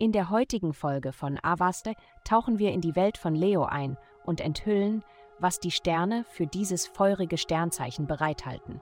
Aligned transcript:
In 0.00 0.12
der 0.12 0.30
heutigen 0.30 0.72
Folge 0.72 1.12
von 1.12 1.38
Avaste 1.42 1.92
tauchen 2.24 2.58
wir 2.58 2.72
in 2.72 2.80
die 2.80 2.96
Welt 2.96 3.18
von 3.18 3.34
Leo 3.34 3.64
ein 3.64 3.98
und 4.24 4.40
enthüllen, 4.40 5.04
was 5.38 5.60
die 5.60 5.70
Sterne 5.70 6.24
für 6.30 6.46
dieses 6.46 6.86
feurige 6.86 7.36
Sternzeichen 7.36 8.06
bereithalten. 8.06 8.80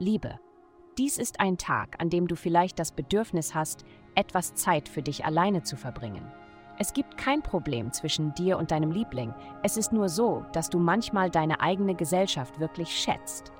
Liebe. 0.00 0.40
Dies 0.98 1.18
ist 1.18 1.38
ein 1.38 1.56
Tag, 1.56 1.94
an 2.00 2.10
dem 2.10 2.26
du 2.26 2.34
vielleicht 2.34 2.80
das 2.80 2.90
Bedürfnis 2.90 3.54
hast, 3.54 3.84
etwas 4.16 4.56
Zeit 4.56 4.88
für 4.88 5.02
dich 5.02 5.24
alleine 5.24 5.62
zu 5.62 5.76
verbringen. 5.76 6.28
Es 6.80 6.92
gibt 6.92 7.16
kein 7.16 7.40
Problem 7.40 7.92
zwischen 7.92 8.34
dir 8.34 8.58
und 8.58 8.72
deinem 8.72 8.90
Liebling. 8.90 9.32
Es 9.62 9.76
ist 9.76 9.92
nur 9.92 10.08
so, 10.08 10.44
dass 10.52 10.68
du 10.68 10.80
manchmal 10.80 11.30
deine 11.30 11.60
eigene 11.60 11.94
Gesellschaft 11.94 12.58
wirklich 12.58 12.90
schätzt. 12.90 13.52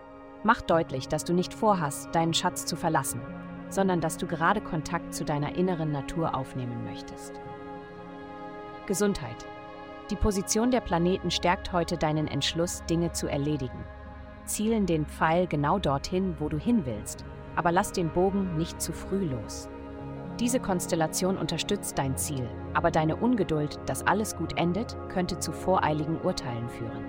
Mach 0.42 0.60
deutlich, 0.60 1.06
dass 1.06 1.22
du 1.22 1.34
nicht 1.34 1.54
vorhast, 1.54 2.12
deinen 2.12 2.34
Schatz 2.34 2.66
zu 2.66 2.74
verlassen, 2.74 3.20
sondern 3.70 4.00
dass 4.00 4.16
du 4.16 4.26
gerade 4.26 4.60
Kontakt 4.60 5.14
zu 5.14 5.24
deiner 5.24 5.56
inneren 5.56 5.92
Natur 5.92 6.34
aufnehmen 6.34 6.84
möchtest. 6.84 7.40
Gesundheit. 8.86 9.46
Die 10.10 10.16
Position 10.16 10.70
der 10.70 10.80
Planeten 10.80 11.30
stärkt 11.30 11.72
heute 11.72 11.96
deinen 11.96 12.26
Entschluss, 12.26 12.82
Dinge 12.90 13.12
zu 13.12 13.28
erledigen. 13.28 13.84
Zielen 14.44 14.84
den 14.84 15.06
Pfeil 15.06 15.46
genau 15.46 15.78
dorthin, 15.78 16.34
wo 16.40 16.48
du 16.48 16.58
hin 16.58 16.84
willst, 16.84 17.24
aber 17.54 17.70
lass 17.70 17.92
den 17.92 18.10
Bogen 18.10 18.56
nicht 18.56 18.82
zu 18.82 18.92
früh 18.92 19.24
los. 19.26 19.68
Diese 20.40 20.58
Konstellation 20.58 21.36
unterstützt 21.36 21.98
dein 21.98 22.16
Ziel, 22.16 22.48
aber 22.74 22.90
deine 22.90 23.14
Ungeduld, 23.14 23.78
dass 23.86 24.06
alles 24.06 24.36
gut 24.36 24.58
endet, 24.58 24.96
könnte 25.08 25.38
zu 25.38 25.52
voreiligen 25.52 26.20
Urteilen 26.22 26.68
führen. 26.68 27.04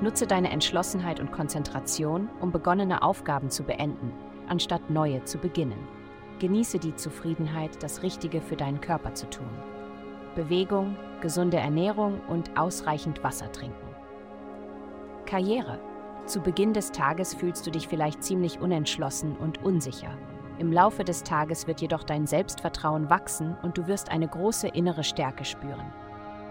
Nutze 0.00 0.26
deine 0.26 0.50
Entschlossenheit 0.50 1.18
und 1.18 1.32
Konzentration, 1.32 2.30
um 2.40 2.52
begonnene 2.52 3.02
Aufgaben 3.02 3.50
zu 3.50 3.64
beenden, 3.64 4.12
anstatt 4.46 4.90
neue 4.90 5.24
zu 5.24 5.38
beginnen. 5.38 5.97
Genieße 6.38 6.78
die 6.78 6.94
Zufriedenheit, 6.94 7.82
das 7.82 8.02
Richtige 8.02 8.40
für 8.40 8.56
deinen 8.56 8.80
Körper 8.80 9.14
zu 9.14 9.28
tun. 9.28 9.50
Bewegung, 10.36 10.96
gesunde 11.20 11.56
Ernährung 11.56 12.20
und 12.28 12.56
ausreichend 12.56 13.24
Wasser 13.24 13.50
trinken. 13.50 13.88
Karriere. 15.26 15.80
Zu 16.26 16.40
Beginn 16.40 16.72
des 16.72 16.92
Tages 16.92 17.34
fühlst 17.34 17.66
du 17.66 17.70
dich 17.70 17.88
vielleicht 17.88 18.22
ziemlich 18.22 18.60
unentschlossen 18.60 19.36
und 19.36 19.64
unsicher. 19.64 20.16
Im 20.58 20.72
Laufe 20.72 21.04
des 21.04 21.22
Tages 21.22 21.66
wird 21.66 21.80
jedoch 21.80 22.04
dein 22.04 22.26
Selbstvertrauen 22.26 23.10
wachsen 23.10 23.56
und 23.62 23.76
du 23.76 23.86
wirst 23.86 24.10
eine 24.10 24.28
große 24.28 24.68
innere 24.68 25.04
Stärke 25.04 25.44
spüren. 25.44 25.92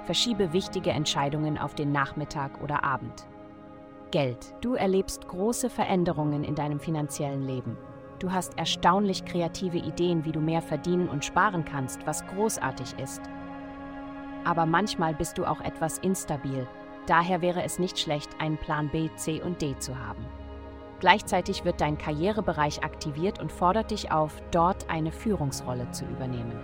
Verschiebe 0.03 0.51
wichtige 0.53 0.91
Entscheidungen 0.91 1.57
auf 1.57 1.75
den 1.75 1.91
Nachmittag 1.91 2.61
oder 2.61 2.83
Abend. 2.83 3.27
Geld. 4.11 4.53
Du 4.61 4.75
erlebst 4.75 5.27
große 5.27 5.69
Veränderungen 5.69 6.43
in 6.43 6.55
deinem 6.55 6.79
finanziellen 6.79 7.41
Leben. 7.41 7.77
Du 8.19 8.31
hast 8.31 8.57
erstaunlich 8.57 9.25
kreative 9.25 9.77
Ideen, 9.77 10.25
wie 10.25 10.31
du 10.31 10.39
mehr 10.39 10.61
verdienen 10.61 11.07
und 11.07 11.23
sparen 11.23 11.65
kannst, 11.65 12.05
was 12.07 12.25
großartig 12.27 12.97
ist. 12.99 13.21
Aber 14.43 14.65
manchmal 14.65 15.13
bist 15.13 15.37
du 15.37 15.45
auch 15.45 15.61
etwas 15.61 15.99
instabil. 15.99 16.67
Daher 17.05 17.41
wäre 17.41 17.63
es 17.63 17.77
nicht 17.77 17.99
schlecht, 17.99 18.29
einen 18.39 18.57
Plan 18.57 18.89
B, 18.89 19.09
C 19.15 19.41
und 19.41 19.61
D 19.61 19.77
zu 19.77 19.97
haben. 19.97 20.25
Gleichzeitig 20.99 21.63
wird 21.63 21.79
dein 21.79 21.99
Karrierebereich 21.99 22.83
aktiviert 22.83 23.39
und 23.39 23.51
fordert 23.51 23.91
dich 23.91 24.11
auf, 24.11 24.41
dort 24.49 24.89
eine 24.89 25.11
Führungsrolle 25.11 25.89
zu 25.91 26.05
übernehmen. 26.05 26.59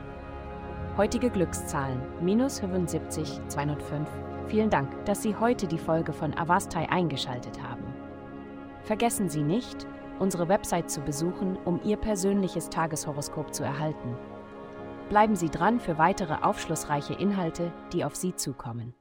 Heutige 0.98 1.30
Glückszahlen 1.30 2.02
minus 2.20 2.60
75 2.60 3.42
205. 3.48 4.10
Vielen 4.48 4.72
Dank, 4.72 5.06
dass 5.06 5.22
Sie 5.22 5.36
heute 5.36 5.68
die 5.68 5.78
Folge 5.78 6.14
von 6.14 6.36
Avastai 6.36 6.90
eingeschaltet 6.90 7.62
haben. 7.62 7.84
Vergessen 8.82 9.30
Sie 9.30 9.44
nicht, 9.44 9.88
unsere 10.20 10.48
Website 10.48 10.90
zu 10.90 11.02
besuchen, 11.02 11.58
um 11.66 11.82
Ihr 11.84 11.98
persönliches 11.98 12.70
Tageshoroskop 12.70 13.54
zu 13.54 13.64
erhalten. 13.64 14.18
Bleiben 15.10 15.36
Sie 15.36 15.50
dran 15.50 15.80
für 15.80 15.98
weitere 15.98 16.36
aufschlussreiche 16.42 17.14
Inhalte, 17.14 17.72
die 17.92 18.06
auf 18.06 18.16
Sie 18.16 18.36
zukommen. 18.36 18.94